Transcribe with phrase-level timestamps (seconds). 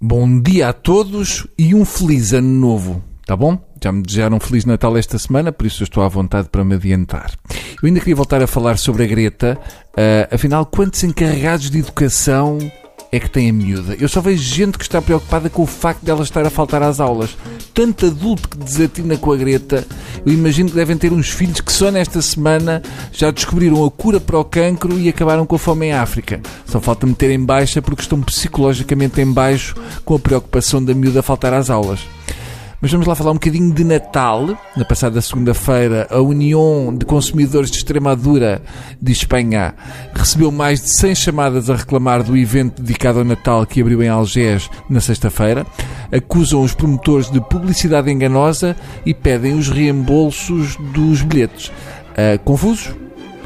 [0.00, 3.58] Bom dia a todos e um feliz ano novo, tá bom?
[3.82, 6.64] Já me desejaram um feliz Natal esta semana, por isso eu estou à vontade para
[6.64, 7.32] me adiantar.
[7.82, 9.58] Eu ainda queria voltar a falar sobre a Greta,
[9.88, 12.58] uh, afinal, quantos encarregados de educação
[13.12, 13.94] é que tem a miúda?
[14.00, 16.98] Eu só vejo gente que está preocupada com o facto dela estar a faltar às
[16.98, 17.36] aulas.
[17.74, 19.86] Tanto adulto que desatina com a Greta,
[20.24, 24.18] eu imagino que devem ter uns filhos que só nesta semana já descobriram a cura
[24.18, 26.40] para o cancro e acabaram com a fome em África.
[26.64, 29.74] Só falta meter em baixa porque estão psicologicamente em baixo
[30.06, 32.00] com a preocupação da miúda faltar às aulas.
[32.82, 34.58] Mas vamos lá falar um bocadinho de Natal.
[34.76, 38.60] Na passada segunda-feira, a União de Consumidores de Extremadura
[39.00, 39.72] de Espanha
[40.12, 44.08] recebeu mais de 100 chamadas a reclamar do evento dedicado ao Natal que abriu em
[44.08, 45.64] Algés na sexta-feira.
[46.10, 48.74] Acusam os promotores de publicidade enganosa
[49.06, 51.68] e pedem os reembolsos dos bilhetes.
[51.68, 52.92] Uh, confusos?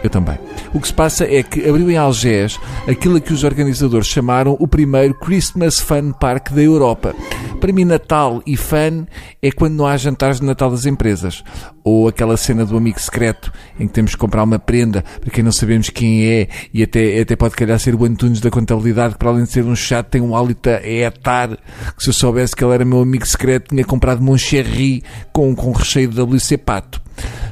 [0.02, 0.38] Eu também.
[0.72, 4.66] O que se passa é que abriu em Algés aquilo que os organizadores chamaram o
[4.66, 7.14] primeiro Christmas Fun Park da Europa.
[7.60, 9.06] Para mim, Natal e fun
[9.42, 11.42] é quando não há jantares de Natal das empresas.
[11.82, 15.42] Ou aquela cena do amigo secreto em que temos que comprar uma prenda para quem
[15.42, 19.18] não sabemos quem é e até, até pode calhar ser o Antunes da contabilidade que
[19.18, 21.56] para além de ser um chato tem um hálito a etar
[21.96, 25.72] que se eu soubesse que ele era meu amigo secreto tinha comprado Moncherry com, com
[25.72, 27.05] recheio de WC Pato.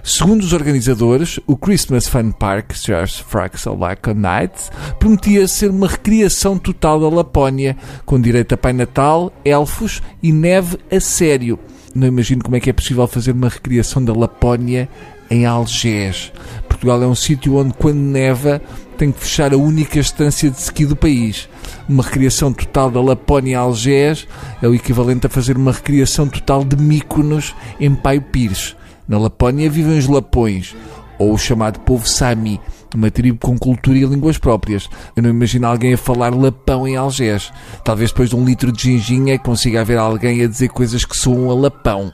[0.06, 4.52] Segundo os organizadores, o Christmas Fun Park, Charles Fraxel Like Night,
[4.98, 7.74] prometia ser uma recriação total da Lapónia,
[8.04, 11.58] com direito a Pai Natal, elfos e neve a sério.
[11.94, 14.90] Não imagino como é que é possível fazer uma recriação da Lapónia
[15.30, 16.30] em Algés.
[16.68, 18.60] Portugal é um sítio onde, quando neva,
[18.98, 21.48] tem que fechar a única estância de ski do país.
[21.88, 24.28] Uma recriação total da Lapónia Algés
[24.60, 28.76] é o equivalente a fazer uma recriação total de Míconos em Paio Pires.
[29.06, 30.74] Na Lapónia vivem os lapões,
[31.18, 32.60] ou o chamado povo Sami,
[32.94, 34.88] uma tribo com cultura e línguas próprias.
[35.16, 37.52] Eu não imagino alguém a falar lapão em Algés.
[37.84, 41.50] Talvez depois de um litro de ginginha consiga haver alguém a dizer coisas que soam
[41.50, 42.12] a lapão.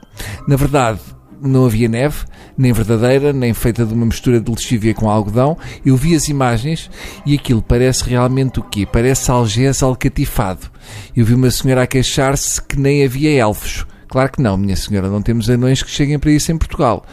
[0.49, 1.01] Na verdade,
[1.41, 2.25] não havia neve,
[2.56, 5.57] nem verdadeira, nem feita de uma mistura de lexívia com algodão.
[5.84, 6.91] Eu vi as imagens
[7.25, 8.87] e aquilo parece realmente o quê?
[8.87, 10.71] Parece Algés alcatifado.
[11.17, 13.87] Eu vi uma senhora a queixar-se que nem havia elfos.
[14.10, 17.06] Claro que não, minha senhora, não temos anões que cheguem para isso em Portugal.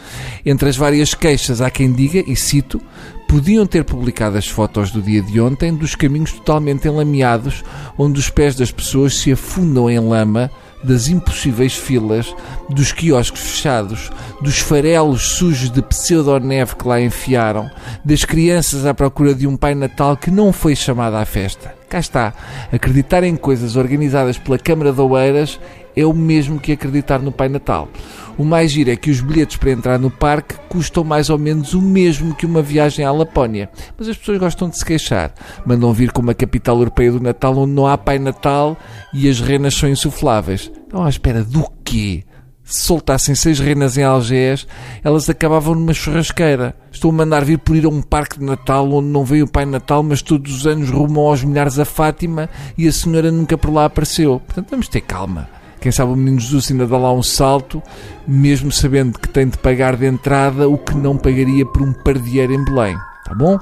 [0.44, 2.82] Entre as várias queixas, há quem diga, e cito,
[3.28, 7.62] podiam ter publicado as fotos do dia de ontem dos caminhos totalmente enlameados,
[7.96, 10.50] onde os pés das pessoas se afundam em lama,
[10.82, 12.34] das impossíveis filas,
[12.68, 14.10] dos quiosques fechados,
[14.42, 17.70] dos farelos sujos de pseudo-neve que lá enfiaram,
[18.04, 21.74] das crianças à procura de um Pai Natal que não foi chamado à festa.
[21.88, 22.34] Cá está,
[22.72, 25.58] acreditar em coisas organizadas pela Câmara de Oeiras
[25.98, 27.88] é o mesmo que acreditar no Pai Natal.
[28.36, 31.74] O mais giro é que os bilhetes para entrar no parque custam mais ou menos
[31.74, 33.68] o mesmo que uma viagem à Lapónia.
[33.98, 35.34] Mas as pessoas gostam de se queixar.
[35.66, 38.76] Mandam vir com uma capital europeia do Natal onde não há Pai Natal
[39.12, 40.70] e as renas são insufláveis.
[40.84, 42.22] Estão à espera do quê?
[42.62, 44.68] Se soltassem seis renas em Algés,
[45.02, 46.76] elas acabavam numa churrasqueira.
[46.92, 49.50] Estou a mandar vir por ir a um parque de Natal onde não veio o
[49.50, 53.58] Pai Natal, mas todos os anos rumam aos milhares a Fátima e a senhora nunca
[53.58, 54.40] por lá apareceu.
[54.46, 55.57] Portanto, vamos ter calma.
[55.80, 57.82] Quem sabe o menino Jesus ainda dá lá um salto,
[58.26, 62.52] mesmo sabendo que tem de pagar de entrada o que não pagaria por um pardieiro
[62.52, 62.96] em Belém.
[63.24, 63.58] Tá bom?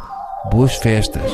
[0.50, 1.30] Boas festas!